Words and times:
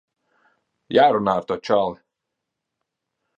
Jārunā 0.97 1.35
ar 1.41 1.45
to 1.51 1.59
čali. 1.69 2.01